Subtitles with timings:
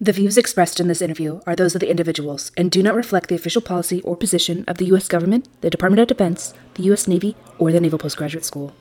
[0.00, 3.28] The views expressed in this interview are those of the individuals and do not reflect
[3.28, 5.08] the official policy or position of the U.S.
[5.08, 7.08] government, the Department of Defense, the U.S.
[7.08, 8.72] Navy, or the Naval Postgraduate School.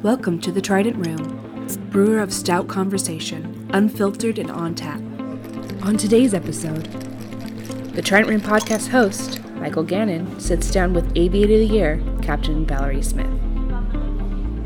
[0.00, 5.00] Welcome to the Trident Room, brewer of stout conversation, unfiltered and on tap.
[5.82, 6.84] On today's episode,
[7.94, 12.64] the Trident Room podcast host, Michael Gannon, sits down with Aviator of the Year, Captain
[12.64, 13.45] Valerie Smith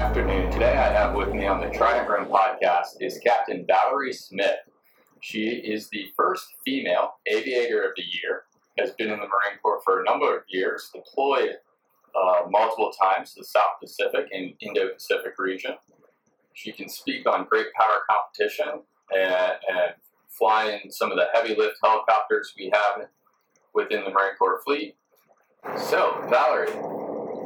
[0.01, 0.51] afternoon.
[0.51, 4.57] Today I have with me on the Room podcast is Captain Valerie Smith.
[5.21, 8.45] She is the first female aviator of the year,
[8.79, 11.57] has been in the Marine Corps for a number of years, deployed
[12.19, 15.73] uh, multiple times to the South Pacific and Indo-Pacific region.
[16.55, 18.81] She can speak on great power competition
[19.15, 19.95] and, and
[20.31, 23.07] fly in some of the heavy lift helicopters we have
[23.75, 24.97] within the Marine Corps fleet.
[25.77, 26.73] So, Valerie,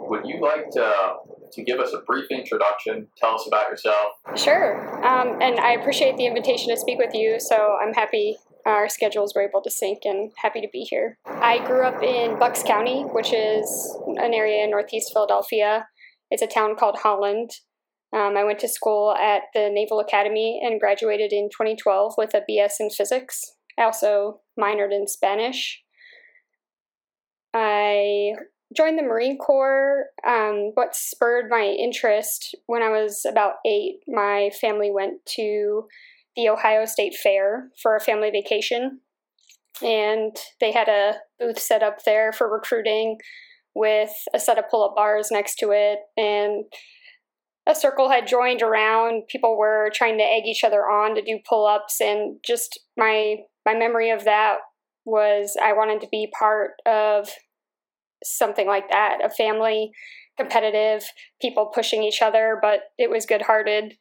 [0.08, 1.16] would you like to
[1.54, 3.08] to give us a brief introduction.
[3.16, 4.12] Tell us about yourself.
[4.36, 5.04] Sure.
[5.04, 7.38] Um, and I appreciate the invitation to speak with you.
[7.40, 8.36] So I'm happy
[8.66, 11.18] our schedules were able to sync and happy to be here.
[11.26, 15.86] I grew up in Bucks County, which is an area in Northeast Philadelphia.
[16.30, 17.50] It's a town called Holland.
[18.14, 22.42] Um, I went to school at the Naval Academy and graduated in 2012 with a
[22.48, 23.42] BS in physics.
[23.78, 25.82] I also minored in Spanish.
[27.52, 28.32] I
[28.76, 30.06] joined the Marine Corps.
[30.26, 35.86] Um, what spurred my interest when I was about eight, my family went to
[36.36, 39.00] the Ohio State Fair for a family vacation.
[39.82, 43.18] And they had a booth set up there for recruiting
[43.74, 45.98] with a set of pull up bars next to it.
[46.16, 46.64] And
[47.66, 49.24] a circle had joined around.
[49.28, 52.00] People were trying to egg each other on to do pull ups.
[52.00, 54.58] And just my, my memory of that
[55.04, 57.30] was I wanted to be part of
[58.24, 59.92] something like that a family
[60.38, 61.04] competitive
[61.40, 63.94] people pushing each other but it was good hearted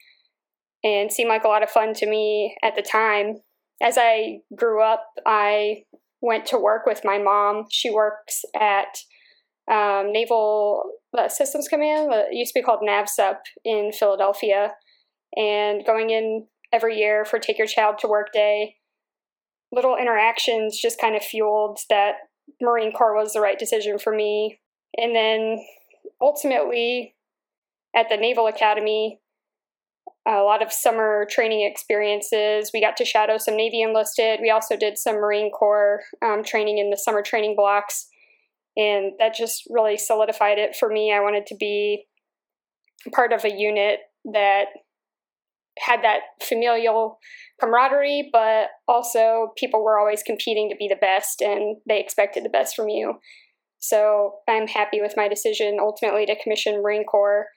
[0.84, 3.36] and seemed like a lot of fun to me at the time.
[3.82, 5.84] As i grew up i
[6.22, 7.66] went to work with my mom.
[7.70, 8.98] She works at
[9.70, 10.84] um, naval
[11.18, 14.72] uh, systems command it used to be called navsup in philadelphia.
[15.36, 18.76] And going in every year for take your child to work day
[19.74, 22.14] little interactions just kind of fueled that
[22.62, 24.60] Marine Corps was the right decision for me.
[24.98, 25.64] And then
[26.22, 27.16] ultimately,
[27.96, 29.20] at the Naval Academy,
[30.28, 32.72] a lot of summer training experiences.
[32.74, 34.40] We got to shadow some Navy enlisted.
[34.42, 38.08] We also did some Marine Corps um, training in the summer training blocks.
[38.78, 41.14] And that just really solidified it for me.
[41.14, 42.06] I wanted to be
[43.12, 44.00] part of a unit
[44.32, 44.66] that
[45.80, 47.20] had that familial
[47.60, 52.50] camaraderie, but also people were always competing to be the best and they expected the
[52.50, 53.16] best from you.
[53.80, 57.48] So I'm happy with my decision ultimately to commission Marine Corps.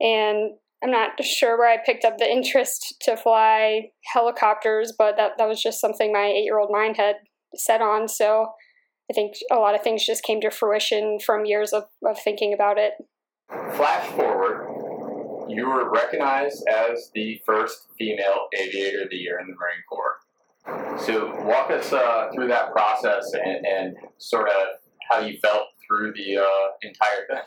[0.00, 0.52] And
[0.82, 5.48] I'm not sure where I picked up the interest to fly helicopters, but that, that
[5.48, 7.16] was just something my eight year old mind had
[7.54, 8.08] set on.
[8.08, 8.48] So
[9.10, 12.52] I think a lot of things just came to fruition from years of, of thinking
[12.52, 12.94] about it.
[13.74, 14.71] Flash forward
[15.54, 20.20] you were recognized as the first female aviator of the year in the Marine Corps.
[21.04, 24.78] So walk us uh, through that process and, and, sort of
[25.10, 27.42] how you felt through the uh, entire thing.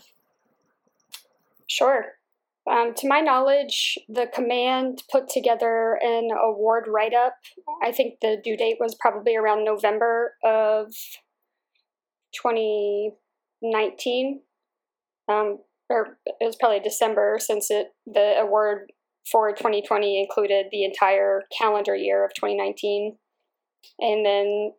[1.68, 2.18] Sure.
[2.70, 7.36] Um, to my knowledge, the command put together an award write up.
[7.82, 10.88] I think the due date was probably around November of
[12.34, 14.42] 2019.
[15.30, 15.60] Um,
[15.90, 18.92] or it was probably December since it the award
[19.32, 23.18] for 2020 included the entire calendar year of 2019.
[24.00, 24.72] And then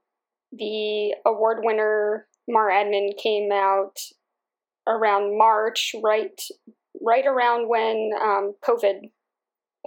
[0.53, 3.99] the award winner MARADMIN came out
[4.87, 6.41] around March, right
[7.01, 9.11] right around when um, COVID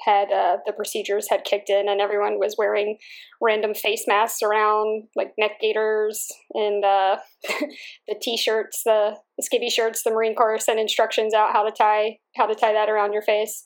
[0.05, 2.97] had uh, the procedures had kicked in and everyone was wearing
[3.41, 7.17] random face masks around like neck gaiters and uh,
[8.07, 12.17] the t-shirts the, the skivvy shirts the marine corps sent instructions out how to tie
[12.35, 13.65] how to tie that around your face.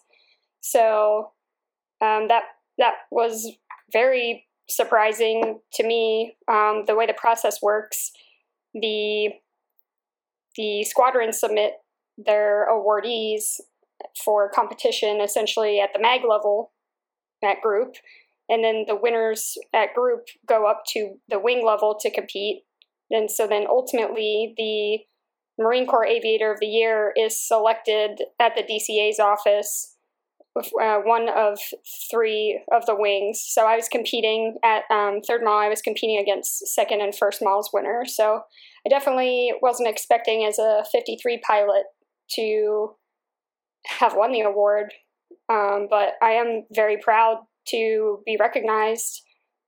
[0.61, 1.31] So
[2.01, 2.43] um, that
[2.77, 3.51] that was
[3.91, 6.35] very surprising to me.
[6.49, 8.11] Um, the way the process works
[8.73, 9.29] the
[10.55, 11.73] the squadrons submit
[12.17, 13.59] their awardees
[14.23, 16.71] for competition essentially at the mag level
[17.43, 17.95] at group.
[18.49, 22.63] And then the winners at group go up to the wing level to compete.
[23.09, 24.99] And so then ultimately the
[25.63, 29.93] marine corps aviator of the year is selected at the dca's office
[30.55, 31.57] uh, one of
[32.11, 33.43] three of the wings.
[33.43, 35.59] So i was competing at um, third MAW.
[35.59, 38.03] I was competing against second and first MAW's winner.
[38.05, 38.41] So
[38.85, 41.85] i definitely wasn't expecting as a 53 pilot
[42.31, 42.95] to
[43.85, 44.93] have won the award.
[45.51, 47.39] Um, but I am very proud
[47.69, 49.21] to be recognized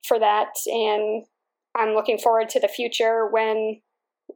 [0.08, 0.50] for that.
[0.68, 1.26] And
[1.76, 3.82] I'm looking forward to the future when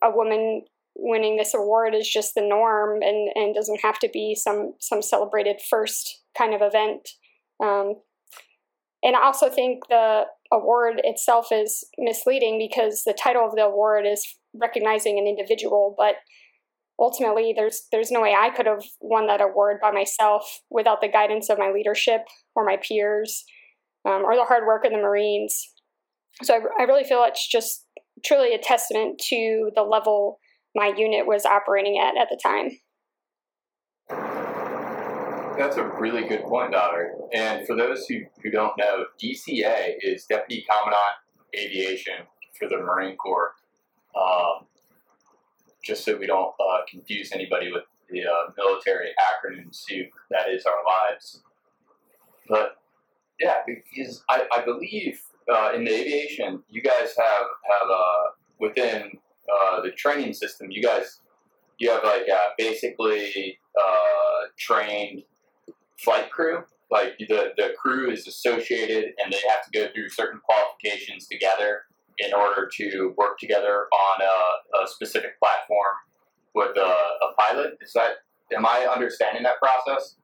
[0.03, 0.63] a woman
[0.95, 5.01] winning this award is just the norm and, and doesn't have to be some some
[5.01, 7.07] celebrated first kind of event.
[7.63, 7.95] Um,
[9.01, 14.05] and I also think the award itself is misleading because the title of the award
[14.05, 16.15] is recognizing an individual, but
[16.99, 21.07] ultimately there's there's no way I could have won that award by myself without the
[21.07, 22.21] guidance of my leadership
[22.55, 23.45] or my peers
[24.05, 25.71] um, or the hard work of the Marines.
[26.43, 27.85] So I, I really feel it's just
[28.25, 30.39] truly a testament to the level
[30.75, 32.71] my unit was operating at at the time.
[35.57, 37.15] That's a really good point, Daughter.
[37.33, 41.17] And for those who, who don't know, DCA is Deputy Commandant
[41.53, 42.13] Aviation
[42.57, 43.55] for the Marine Corps.
[44.15, 44.67] Um,
[45.89, 50.65] just so we don't uh, confuse anybody with the uh, military acronym soup that is
[50.65, 51.41] our lives.
[52.47, 52.77] But
[53.39, 55.19] yeah, because I, I believe
[55.51, 58.23] uh, in the aviation, you guys have have uh,
[58.59, 59.17] within
[59.51, 61.19] uh, the training system, you guys
[61.79, 65.23] you have like uh, basically uh, trained
[65.97, 66.63] flight crew.
[66.91, 71.83] Like the the crew is associated, and they have to go through certain qualifications together
[72.25, 75.95] in order to work together on a, a specific platform
[76.55, 77.77] with a, a pilot.
[77.81, 78.11] Is that
[78.55, 80.15] am I understanding that process?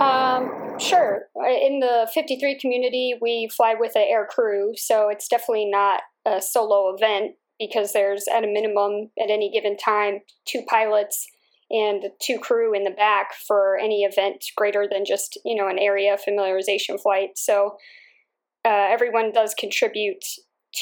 [0.00, 1.28] Um, sure.
[1.36, 6.40] In the 53 community, we fly with an air crew, so it's definitely not a
[6.40, 11.26] solo event because there's at a minimum at any given time two pilots
[11.70, 15.78] and two crew in the back for any event greater than just you know an
[15.78, 17.30] area familiarization flight.
[17.36, 17.76] So
[18.64, 20.24] uh, everyone does contribute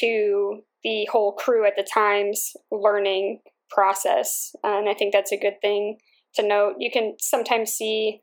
[0.01, 3.41] to the whole crew at the time's learning
[3.71, 5.99] process, uh, and I think that's a good thing
[6.35, 6.77] to note.
[6.79, 8.23] You can sometimes see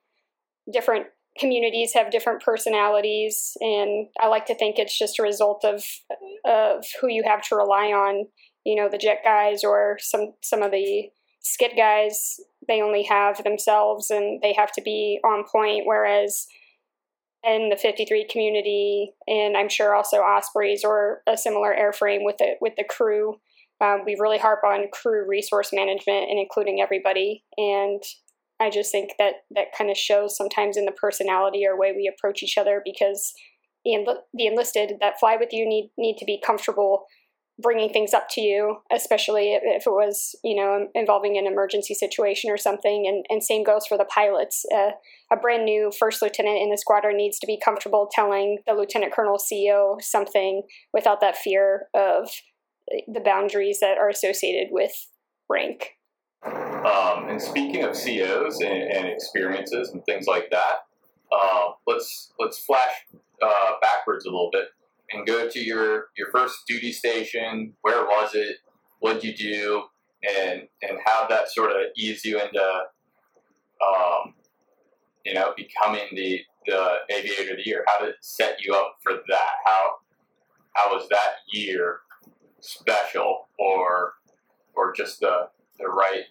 [0.71, 1.07] different
[1.37, 5.83] communities have different personalities, and I like to think it's just a result of
[6.45, 8.27] of who you have to rely on.
[8.65, 11.09] You know, the jet guys or some some of the
[11.41, 12.39] skid guys.
[12.67, 15.83] They only have themselves, and they have to be on point.
[15.85, 16.47] Whereas
[17.43, 22.55] in the 53 community, and I'm sure also Ospreys or a similar airframe with the
[22.61, 23.39] with the crew.
[23.81, 27.43] Um, we really harp on crew resource management and including everybody.
[27.57, 28.01] And
[28.59, 32.07] I just think that that kind of shows sometimes in the personality or way we
[32.07, 33.33] approach each other because
[33.83, 37.05] the, the enlisted that fly with you need need to be comfortable
[37.63, 42.51] bringing things up to you, especially if it was, you know, involving an emergency situation
[42.51, 43.07] or something.
[43.07, 44.65] And, and same goes for the pilots.
[44.71, 44.91] Uh,
[45.31, 49.13] a brand new first lieutenant in the squadron needs to be comfortable telling the lieutenant
[49.13, 50.63] colonel CO something
[50.93, 52.29] without that fear of
[53.07, 54.91] the boundaries that are associated with
[55.49, 55.97] rank.
[56.45, 60.85] Um, and speaking of COs and, and, experiences and things like that,
[61.31, 63.05] uh, let's let's flash
[63.41, 64.65] uh, backwards a little bit
[65.13, 67.73] and go to your your first duty station.
[67.81, 68.57] Where was it?
[68.99, 69.83] What did you do?
[70.39, 72.63] And and how that sort of ease you into,
[73.85, 74.33] um,
[75.25, 77.83] you know, becoming the the aviator of the year.
[77.87, 79.51] How did it set you up for that?
[79.65, 79.89] How
[80.73, 81.99] how was that year
[82.61, 84.13] special, or
[84.75, 85.49] or just the
[85.79, 86.23] the right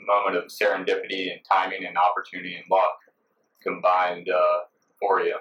[0.00, 2.98] moment of serendipity and timing and opportunity and luck
[3.62, 4.64] combined uh,
[5.00, 5.36] for you?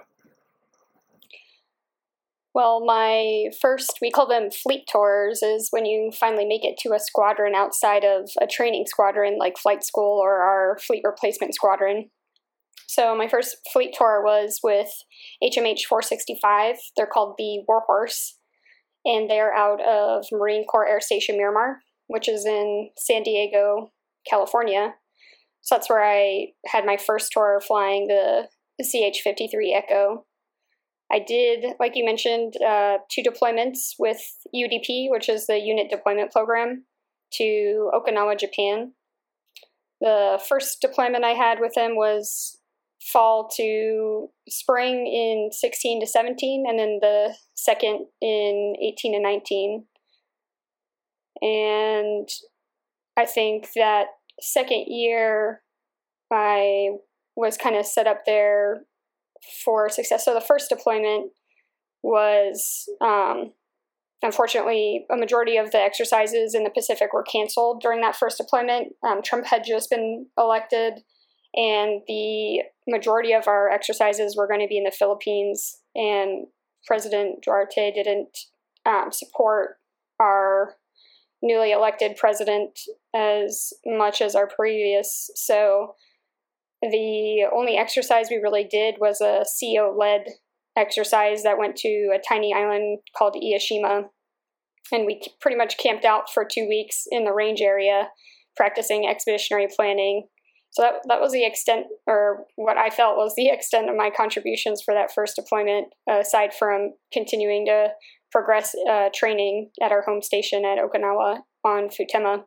[2.58, 6.96] Well, my first, we call them fleet tours, is when you finally make it to
[6.96, 12.10] a squadron outside of a training squadron like flight school or our fleet replacement squadron.
[12.88, 14.90] So, my first fleet tour was with
[15.44, 16.78] HMH 465.
[16.96, 18.40] They're called the Warhorse,
[19.06, 23.92] and they're out of Marine Corps Air Station Miramar, which is in San Diego,
[24.28, 24.96] California.
[25.62, 28.48] So, that's where I had my first tour flying the
[28.82, 30.26] CH 53 Echo
[31.12, 34.22] I did, like you mentioned, uh, two deployments with
[34.54, 36.84] UDP, which is the Unit Deployment Program,
[37.34, 38.94] to Okinawa, Japan.
[40.02, 42.60] The first deployment I had with them was
[43.02, 49.86] fall to spring in 16 to 17, and then the second in 18 and 19.
[51.42, 52.30] And
[53.16, 54.08] I think that
[54.42, 55.62] second year
[56.32, 56.90] I
[57.36, 58.82] was kind of set up there
[59.64, 60.26] for success.
[60.26, 61.32] So the first deployment
[62.04, 63.52] was um,
[64.22, 68.94] unfortunately a majority of the exercises in the Pacific were canceled during that first deployment.
[69.04, 70.94] Um, Trump had just been elected,
[71.56, 75.78] and the majority of our exercises were going to be in the Philippines.
[75.96, 76.48] And
[76.86, 78.38] President Duterte didn't
[78.86, 79.78] um, support
[80.20, 80.76] our
[81.42, 82.80] newly elected president
[83.16, 85.30] as much as our previous.
[85.36, 85.96] So
[86.82, 90.26] the only exercise we really did was a CO led
[90.78, 94.04] exercise that went to a tiny island called Ie Shima.
[94.92, 98.10] And we pretty much camped out for two weeks in the range area,
[98.56, 100.28] practicing expeditionary planning.
[100.72, 104.10] So that, that was the extent, or what I felt was the extent of my
[104.16, 107.90] contributions for that first deployment, aside from continuing to
[108.32, 112.44] progress uh, training at our home station at Okinawa on Futenma.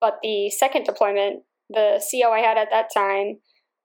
[0.00, 3.38] But the second deployment, the CO I had at that time,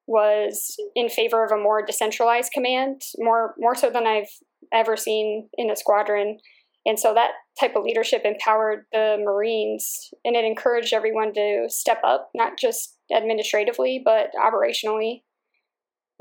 [0.05, 4.31] was in favor of a more decentralized command, more more so than I've
[4.73, 6.39] ever seen in a squadron.
[6.85, 12.01] And so that type of leadership empowered the Marines and it encouraged everyone to step
[12.05, 15.21] up, not just administratively, but operationally.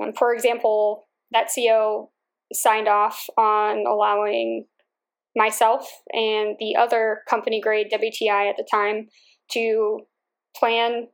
[0.01, 2.11] Um, for example, that CO
[2.53, 4.67] signed off on allowing
[5.35, 9.07] myself and the other company grade WTI at the time
[9.51, 10.01] to
[10.55, 11.07] plan,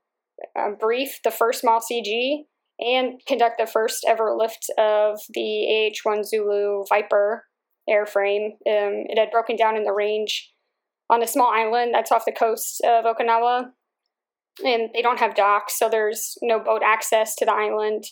[0.57, 2.43] uh, brief the first small CG
[2.79, 7.45] and conduct the first ever lift of the AH 1 Zulu Viper
[7.89, 8.51] airframe.
[8.67, 10.51] Um, it had broken down in the range
[11.09, 13.71] on a small island that's off the coast of Okinawa.
[14.63, 18.03] And they don't have docks, so there's no boat access to the island.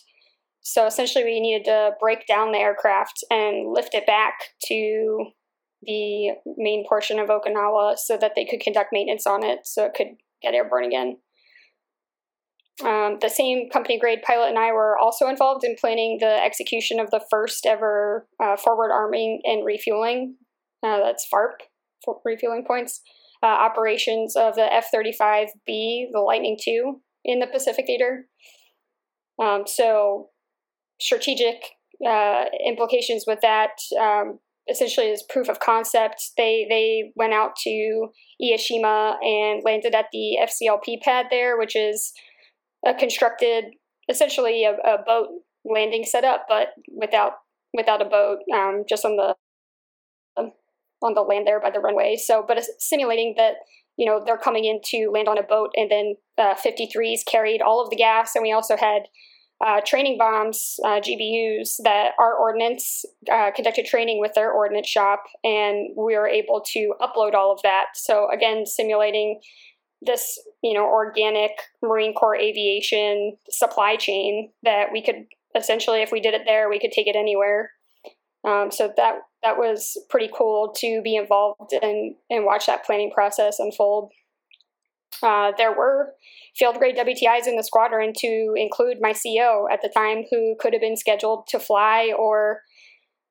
[0.62, 4.34] So essentially, we needed to break down the aircraft and lift it back
[4.66, 5.26] to
[5.82, 9.94] the main portion of Okinawa so that they could conduct maintenance on it so it
[9.94, 10.08] could
[10.42, 11.18] get airborne again.
[12.84, 17.00] Um, the same company grade pilot and I were also involved in planning the execution
[17.00, 20.36] of the first ever uh, forward arming and refueling.
[20.84, 21.62] Uh, that's FARP,
[22.24, 23.00] refueling points.
[23.42, 26.94] Uh, operations of the F 35B, the Lightning II,
[27.24, 28.26] in the Pacific Theater.
[29.40, 30.30] Um, so,
[31.00, 31.62] strategic
[32.04, 33.70] uh, implications with that
[34.00, 36.32] um, essentially is proof of concept.
[36.36, 38.08] They they went out to
[38.40, 42.12] Ie Shima and landed at the FCLP pad there, which is
[42.86, 43.64] a constructed
[44.08, 45.28] essentially a, a boat
[45.64, 47.32] landing setup, but without
[47.74, 49.34] without a boat, um, just on the
[51.02, 52.16] on the land there by the runway.
[52.16, 53.54] So, but simulating that
[53.96, 57.62] you know they're coming in to land on a boat, and then uh, 53s carried
[57.62, 59.02] all of the gas, and we also had
[59.64, 65.24] uh, training bombs, uh, GBUs that our ordnance uh, conducted training with their ordnance shop,
[65.42, 67.86] and we were able to upload all of that.
[67.94, 69.40] So again, simulating
[70.02, 71.52] this you know organic
[71.82, 75.26] Marine Corps aviation supply chain that we could
[75.56, 77.70] essentially, if we did it there, we could take it anywhere.
[78.46, 83.10] Um, so that that was pretty cool to be involved and and watch that planning
[83.10, 84.12] process unfold.
[85.22, 86.12] Uh, there were
[86.56, 90.72] field grade WTIs in the squadron to include my CO at the time, who could
[90.72, 92.60] have been scheduled to fly or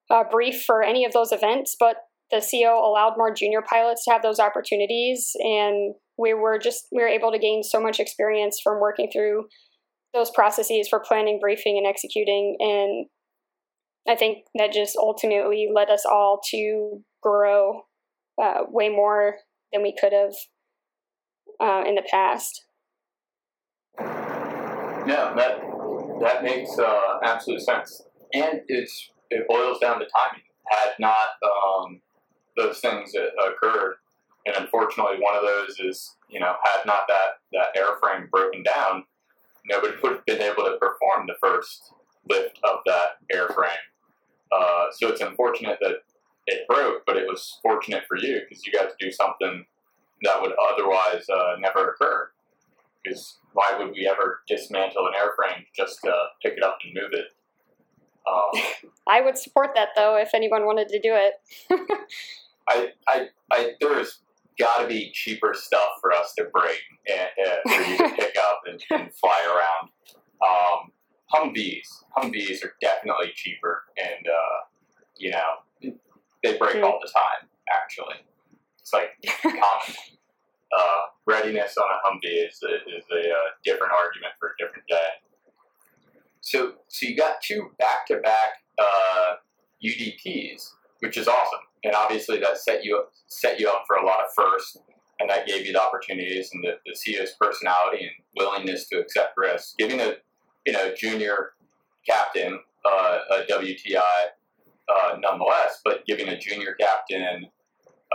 [0.10, 1.98] uh, brief for any of those events, but
[2.30, 7.02] the CO allowed more junior pilots to have those opportunities, and we were just we
[7.02, 9.48] were able to gain so much experience from working through
[10.14, 12.56] those processes for planning, briefing, and executing.
[12.60, 13.08] And
[14.08, 17.82] I think that just ultimately led us all to grow
[18.42, 19.36] uh, way more
[19.72, 20.34] than we could have
[21.60, 22.64] uh, in the past.
[24.00, 25.62] Yeah, that
[26.22, 30.44] that makes uh, absolute sense, and it's it boils down to timing.
[30.70, 32.02] Had not um,
[32.58, 33.96] those things occurred,
[34.48, 39.04] and unfortunately, one of those is you know had not that that airframe broken down,
[39.70, 41.92] nobody would have been able to perform the first
[42.30, 43.84] lift of that airframe.
[44.52, 45.98] Uh, so it's unfortunate that
[46.46, 49.66] it broke, but it was fortunate for you because you got to do something
[50.24, 52.30] that would otherwise uh, never occur.
[53.04, 57.12] Because why would we ever dismantle an airframe just to pick it up and move
[57.12, 57.26] it?
[58.28, 61.34] Um, I would support that though if anyone wanted to do it.
[62.70, 64.20] I, I, I, there's
[64.60, 68.36] got to be cheaper stuff for us to break and uh, for you to pick
[68.38, 69.90] up and, and fly around.
[70.42, 70.92] Um,
[71.34, 71.88] Humvees,
[72.18, 74.58] Humvees are definitely cheaper, and uh,
[75.18, 75.92] you know
[76.44, 76.84] they break mm.
[76.84, 77.50] all the time.
[77.72, 78.16] Actually,
[78.80, 79.10] it's like
[79.42, 79.96] common.
[80.78, 84.86] Uh, readiness on a Humvee is a, is a uh, different argument for a different
[84.90, 85.08] day.
[86.42, 88.64] So, so you got two back-to-back
[89.82, 93.98] UDPs, uh, which is awesome and obviously that set you up, set you up for
[93.98, 94.78] a lot of firsts,
[95.20, 99.34] and that gave you the opportunities and the, the CO's personality and willingness to accept
[99.38, 99.78] risk.
[99.78, 100.16] Giving a
[100.66, 101.54] you know junior
[102.08, 104.00] captain uh, a WTI
[104.90, 107.48] uh, nonetheless, but giving a junior captain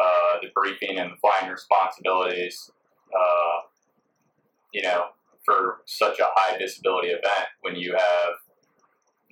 [0.00, 2.70] uh, the briefing and the flying responsibilities,
[3.14, 3.66] uh,
[4.72, 5.06] you know,
[5.44, 8.34] for such a high visibility event when you have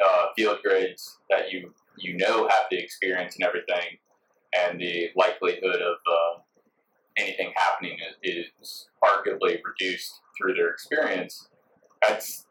[0.05, 3.99] uh, field grades that you you know have the experience and everything
[4.57, 6.41] and the likelihood of uh,
[7.17, 11.49] anything happening is, is, arguably reduced through their experience.
[12.07, 12.47] That's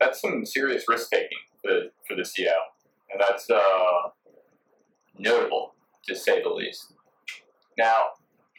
[0.00, 2.52] that's some serious risk taking for, for the CO,
[3.10, 4.10] and that's uh,
[5.18, 5.74] notable
[6.06, 6.94] to say the least.
[7.76, 8.10] Now,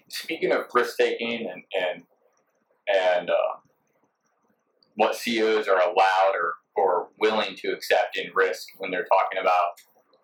[0.09, 2.03] speaking of risk taking and and
[2.93, 3.59] and uh,
[4.95, 9.79] what COs are allowed or or willing to accept in risk when they're talking about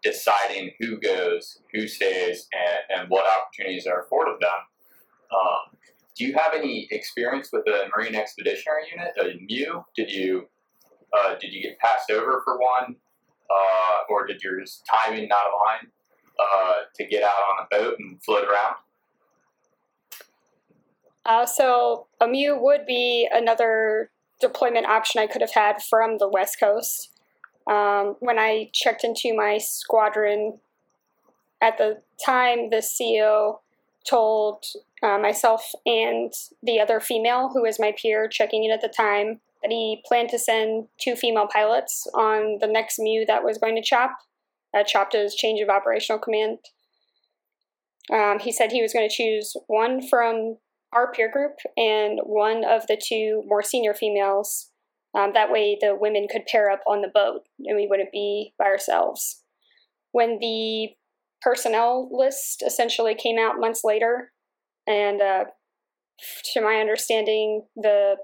[0.05, 4.51] deciding who goes, who stays, and, and what opportunities are afforded them.
[5.31, 5.77] Um,
[6.15, 9.83] do you have any experience with the Marine Expeditionary Unit, a MEU?
[9.97, 10.47] Did you
[11.11, 12.95] uh, did you get passed over for one,
[13.49, 14.59] uh, or did your
[14.89, 15.91] timing not align
[16.39, 18.75] uh, to get out on a boat and float around?
[21.25, 26.29] Uh, so a MEU would be another deployment option I could have had from the
[26.29, 27.14] West Coast.
[27.67, 30.59] Um, when I checked into my squadron,
[31.61, 33.61] at the time, the CO
[34.07, 34.63] told
[35.01, 36.31] uh, myself and
[36.61, 40.29] the other female, who was my peer checking in at the time, that he planned
[40.29, 44.11] to send two female pilots on the next MEU that was going to CHOP.
[44.75, 46.59] Uh, CHOP is Change of Operational Command.
[48.13, 50.57] Um, he said he was going to choose one from
[50.93, 54.69] our peer group and one of the two more senior females.
[55.15, 58.53] Um, that way, the women could pair up on the boat and we wouldn't be
[58.59, 59.43] by ourselves.
[60.11, 60.89] When the
[61.41, 64.31] personnel list essentially came out months later,
[64.87, 65.45] and uh,
[66.53, 68.15] to my understanding, the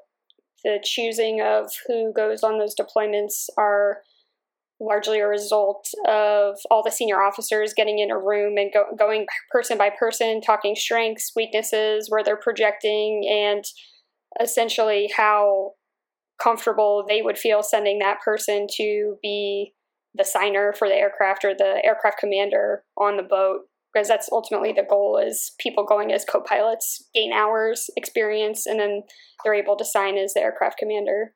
[0.64, 4.02] the choosing of who goes on those deployments are
[4.80, 9.26] largely a result of all the senior officers getting in a room and go, going
[9.52, 13.64] person by person, talking strengths, weaknesses, where they're projecting, and
[14.42, 15.74] essentially how
[16.42, 19.74] comfortable they would feel sending that person to be
[20.14, 23.62] the signer for the aircraft or the aircraft commander on the boat
[23.94, 29.04] because that's ultimately the goal is people going as co-pilots gain hours experience and then
[29.44, 31.34] they're able to sign as the aircraft commander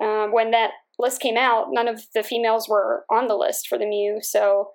[0.00, 3.78] um, when that list came out, none of the females were on the list for
[3.78, 4.70] the MEU So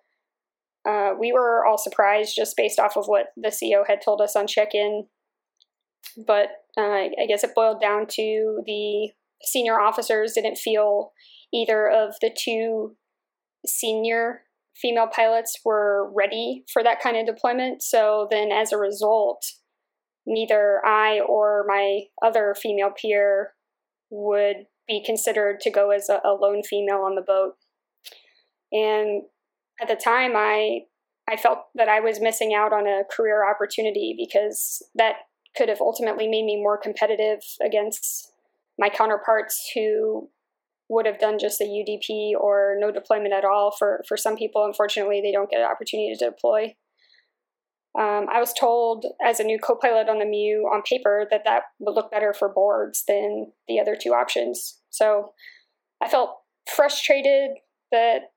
[0.87, 4.35] uh, we were all surprised just based off of what the CO had told us
[4.35, 5.07] on check in.
[6.15, 9.11] But uh, I guess it boiled down to the
[9.43, 11.11] senior officers didn't feel
[11.53, 12.95] either of the two
[13.65, 14.41] senior
[14.75, 17.81] female pilots were ready for that kind of deployment.
[17.81, 19.43] So then, as a result,
[20.25, 23.53] neither I or my other female peer
[24.09, 27.55] would be considered to go as a, a lone female on the boat.
[28.71, 29.23] And
[29.81, 30.81] at the time, I
[31.29, 35.15] I felt that I was missing out on a career opportunity because that
[35.57, 38.31] could have ultimately made me more competitive against
[38.77, 40.29] my counterparts who
[40.89, 43.71] would have done just a UDP or no deployment at all.
[43.71, 46.75] For for some people, unfortunately, they don't get an opportunity to deploy.
[47.99, 51.63] Um, I was told as a new co-pilot on the MEU on paper that that
[51.79, 54.79] would look better for boards than the other two options.
[54.91, 55.31] So
[56.01, 56.37] I felt
[56.69, 57.51] frustrated
[57.91, 58.33] that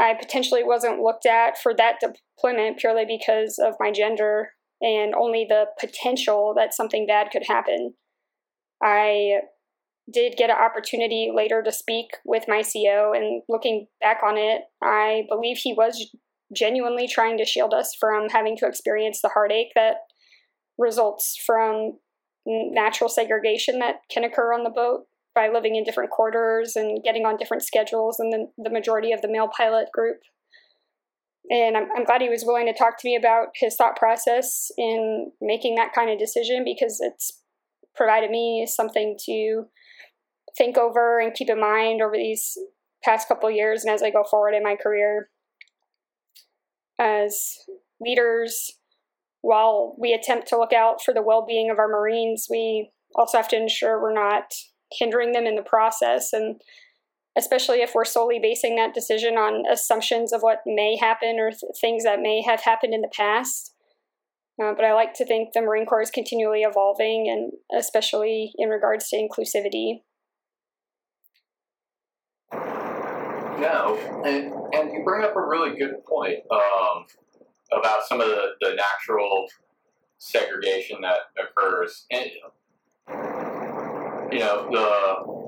[0.00, 4.50] I potentially wasn't looked at for that deployment purely because of my gender
[4.84, 7.94] and only the potential that something bad could happen.
[8.82, 9.40] I
[10.12, 14.62] did get an opportunity later to speak with my CO, and looking back on it,
[14.82, 16.14] I believe he was
[16.54, 19.96] genuinely trying to shield us from having to experience the heartache that
[20.78, 21.92] results from
[22.46, 27.24] natural segregation that can occur on the boat by living in different quarters and getting
[27.24, 30.18] on different schedules than the, the majority of the male pilot group.
[31.50, 34.70] And I'm, I'm glad he was willing to talk to me about his thought process
[34.78, 37.40] in making that kind of decision because it's
[37.94, 39.64] provided me something to
[40.56, 42.56] think over and keep in mind over these
[43.04, 45.28] past couple years and as I go forward in my career
[46.98, 47.58] as
[48.00, 48.70] leaders,
[49.40, 53.36] while we attempt to look out for the well being of our Marines, we also
[53.36, 54.44] have to ensure we're not
[54.92, 56.32] hindering them in the process.
[56.32, 56.60] And
[57.36, 61.62] especially if we're solely basing that decision on assumptions of what may happen or th-
[61.80, 63.72] things that may have happened in the past.
[64.62, 68.68] Uh, but I like to think the Marine Corps is continually evolving, and especially in
[68.68, 70.02] regards to inclusivity.
[72.52, 77.04] No, and, and you bring up a really good point um,
[77.72, 79.46] about some of the, the natural
[80.18, 82.06] segregation that occurs.
[82.12, 82.30] And,
[84.32, 85.43] you know, the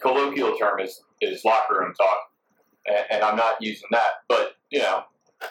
[0.00, 2.18] colloquial term is, is locker room talk,
[2.86, 5.02] and, and I'm not using that, but, you know,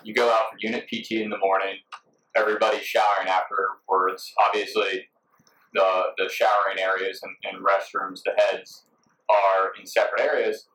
[0.03, 1.75] you go out for unit PT in the morning,
[2.36, 4.33] everybody's showering afterwards.
[4.47, 5.05] Obviously,
[5.73, 8.83] the, the showering areas and, and restrooms, the heads,
[9.29, 10.67] are in separate areas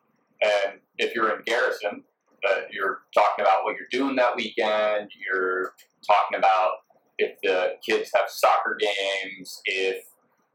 [0.42, 2.02] and if you're in garrison,
[2.48, 5.11] uh, you're talking about what you're doing that weekend.
[5.24, 5.74] You're
[6.06, 6.70] talking about
[7.18, 10.04] if the kids have soccer games, if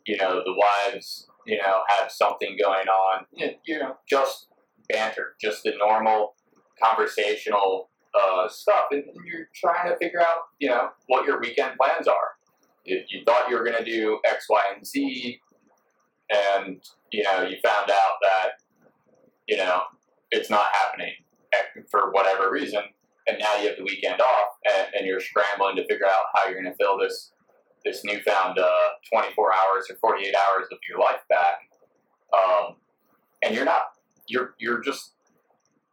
[0.05, 3.25] you know the wives, you know, have something going on.
[3.65, 4.47] You know, just
[4.89, 6.35] banter, just the normal
[6.81, 12.07] conversational uh, stuff, and you're trying to figure out, you know, what your weekend plans
[12.07, 12.35] are.
[12.85, 15.39] If you thought you were going to do X, Y, and Z,
[16.29, 16.81] and
[17.11, 18.49] you know, you found out that,
[19.47, 19.81] you know,
[20.31, 21.13] it's not happening
[21.89, 22.81] for whatever reason,
[23.27, 26.49] and now you have the weekend off, and, and you're scrambling to figure out how
[26.49, 27.31] you're going to fill this
[27.87, 28.67] this newfound uh,
[29.11, 31.69] 24 hours or 48 hours of your life back,
[32.33, 32.75] um,
[33.41, 33.83] and you're not
[34.27, 35.13] you're you're just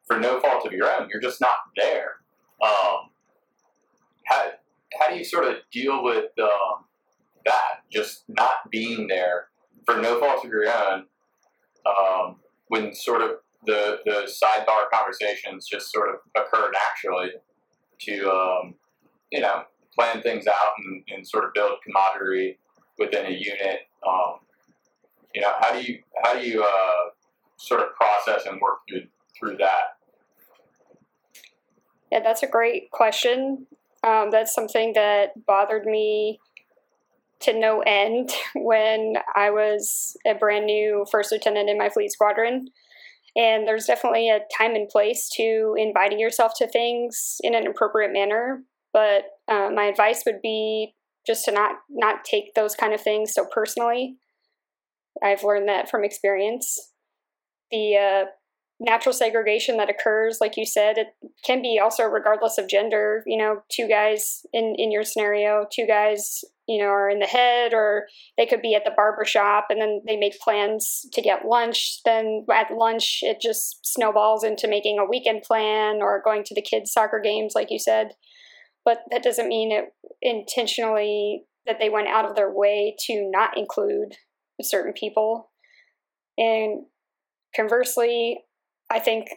[0.06, 2.16] for no fault of your own, you're just not there.
[2.62, 3.10] Um,
[4.26, 4.50] how
[4.98, 6.84] how do you sort of deal with um,
[7.44, 7.82] that?
[7.90, 9.48] Just not being there
[9.86, 11.04] for no fault of your own,
[11.86, 12.36] um,
[12.68, 13.30] when sort of
[13.66, 17.30] the the sidebar conversations just sort of occur naturally
[18.00, 18.74] to um,
[19.30, 19.62] you know
[19.94, 22.58] plan things out and, and, sort of build camaraderie
[22.98, 23.80] within a unit.
[24.06, 24.40] Um,
[25.34, 27.10] you know, how do you how do you uh,
[27.56, 29.06] sort of process and work through
[29.38, 29.98] through that?
[32.12, 33.66] Yeah, that's a great question.
[34.04, 36.38] Um, that's something that bothered me
[37.40, 42.68] to no end when I was a brand new first lieutenant in my fleet squadron.
[43.36, 48.12] And there's definitely a time and place to inviting yourself to things in an appropriate
[48.12, 48.62] manner.
[48.92, 50.94] But uh, my advice would be
[51.26, 54.16] just to not not take those kind of things so personally.
[55.22, 56.92] I've learned that from experience.
[57.70, 58.24] The uh,
[58.80, 61.08] natural segregation that occurs, like you said, it
[61.44, 63.22] can be also regardless of gender.
[63.26, 67.26] You know, two guys in in your scenario, two guys, you know, are in the
[67.26, 71.22] head, or they could be at the barber shop, and then they make plans to
[71.22, 72.00] get lunch.
[72.04, 76.62] Then at lunch, it just snowballs into making a weekend plan or going to the
[76.62, 78.14] kids' soccer games, like you said.
[78.84, 83.56] But that doesn't mean it intentionally that they went out of their way to not
[83.56, 84.16] include
[84.60, 85.50] certain people.
[86.36, 86.84] And
[87.56, 88.44] conversely,
[88.90, 89.28] I think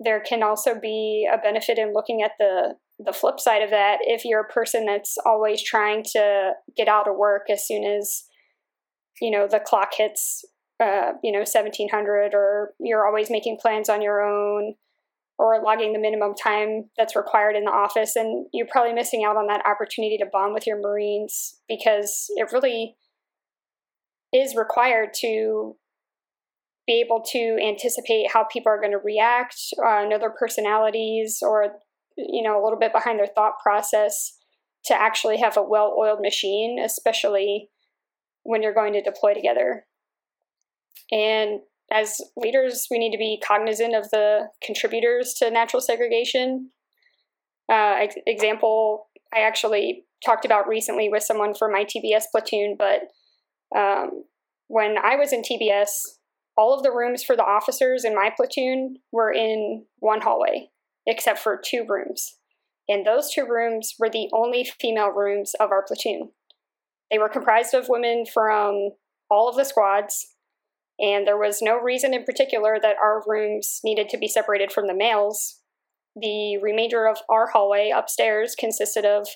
[0.00, 3.98] there can also be a benefit in looking at the the flip side of that
[4.02, 8.24] if you're a person that's always trying to get out of work as soon as
[9.20, 10.44] you know the clock hits
[10.82, 14.74] uh, you know 1700 or you're always making plans on your own
[15.38, 19.36] or logging the minimum time that's required in the office and you're probably missing out
[19.36, 22.96] on that opportunity to bond with your marines because it really
[24.32, 25.76] is required to
[26.86, 31.80] be able to anticipate how people are going to react, uh, know their personalities, or
[32.16, 34.38] you know a little bit behind their thought process
[34.84, 37.70] to actually have a well-oiled machine, especially
[38.44, 39.84] when you're going to deploy together.
[41.10, 41.60] And
[41.92, 46.70] as leaders, we need to be cognizant of the contributors to natural segregation.
[47.70, 53.02] Uh, example, I actually talked about recently with someone from my TBS platoon, but
[53.76, 54.24] um,
[54.68, 55.88] when I was in TBS,
[56.56, 60.70] all of the rooms for the officers in my platoon were in one hallway,
[61.06, 62.36] except for two rooms.
[62.88, 66.30] And those two rooms were the only female rooms of our platoon.
[67.10, 68.90] They were comprised of women from
[69.30, 70.35] all of the squads,
[70.98, 74.86] and there was no reason in particular that our rooms needed to be separated from
[74.86, 75.60] the males.
[76.14, 79.28] The remainder of our hallway upstairs consisted of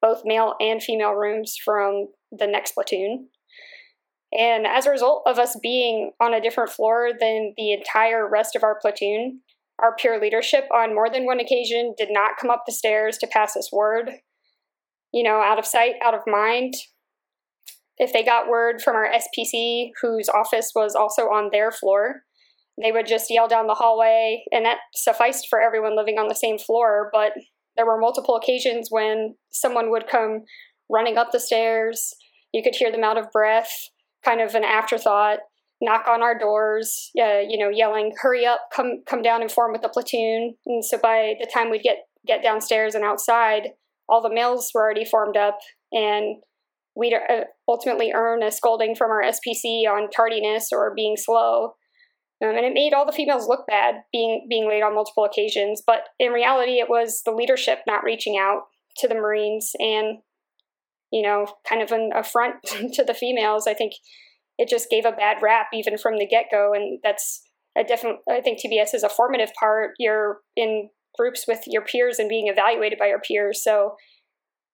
[0.00, 3.28] both male and female rooms from the next platoon.
[4.32, 8.54] And as a result of us being on a different floor than the entire rest
[8.54, 9.40] of our platoon,
[9.80, 13.26] our peer leadership on more than one occasion did not come up the stairs to
[13.26, 14.10] pass us word.
[15.12, 16.74] You know, out of sight, out of mind.
[17.98, 22.22] If they got word from our SPC, whose office was also on their floor,
[22.80, 26.34] they would just yell down the hallway, and that sufficed for everyone living on the
[26.34, 27.10] same floor.
[27.12, 27.32] But
[27.76, 30.44] there were multiple occasions when someone would come
[30.88, 32.14] running up the stairs.
[32.52, 33.70] You could hear them out of breath
[34.24, 35.38] kind of an afterthought
[35.80, 38.68] knock on our doors, uh, you know, yelling, "Hurry up!
[38.72, 42.08] Come, come down and form with the platoon!" And so by the time we'd get
[42.26, 43.70] get downstairs and outside,
[44.08, 45.58] all the males were already formed up,
[45.92, 46.42] and
[46.98, 51.74] we'd uh, ultimately earn a scolding from our SPC on tardiness or being slow.
[52.44, 55.82] Um, and it made all the females look bad being being late on multiple occasions.
[55.86, 58.62] But in reality, it was the leadership not reaching out
[58.98, 60.18] to the Marines and
[61.10, 62.56] you know, kind of an affront
[62.94, 63.66] to the females.
[63.66, 63.92] I think
[64.58, 67.42] it just gave a bad rap even from the get go, and that's
[67.76, 68.18] a different.
[68.28, 69.92] I think TBS is a formative part.
[69.98, 73.62] You're in groups with your peers and being evaluated by your peers.
[73.62, 73.94] So,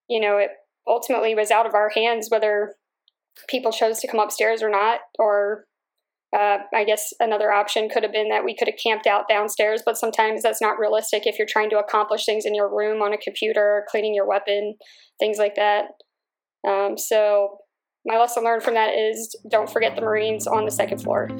[0.08, 0.50] you know, it
[0.86, 2.74] ultimately was out of our hands whether
[3.48, 5.64] people chose to come upstairs or not, or
[6.34, 9.82] uh, I guess another option could have been that we could have camped out downstairs,
[9.84, 13.12] but sometimes that's not realistic if you're trying to accomplish things in your room on
[13.12, 14.74] a computer, cleaning your weapon,
[15.18, 15.86] things like that.
[16.66, 17.58] Um, so
[18.04, 21.30] my lesson learned from that is don't forget the Marines on the second floor.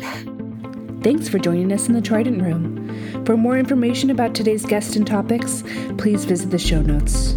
[1.03, 3.25] Thanks for joining us in the Trident Room.
[3.27, 5.63] For more information about today's guest and topics,
[5.99, 7.37] please visit the show notes.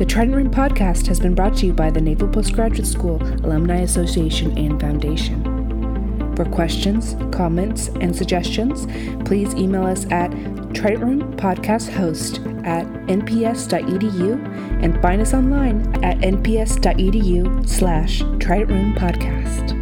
[0.00, 3.80] The Trident Room podcast has been brought to you by the Naval Postgraduate School Alumni
[3.80, 5.44] Association and Foundation.
[6.36, 8.86] For questions, comments, and suggestions,
[9.26, 10.30] please email us at
[10.72, 19.79] tridentroompodcasthost at nps.edu and find us online at nps.edu slash Trident Room Podcast.